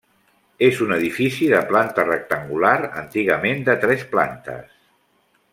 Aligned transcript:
És 0.67 0.79
un 0.85 0.93
edifici 0.95 1.49
de 1.51 1.59
planta 1.73 2.07
rectangular, 2.09 2.73
antigament 3.05 3.65
de 3.71 3.79
tres 3.87 4.11
plantes. 4.15 4.77